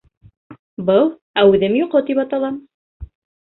Был 0.87 1.05
«әүҙем 1.43 1.77
йоҡо» 1.83 2.03
тип 2.11 2.25
атала. 2.27 2.53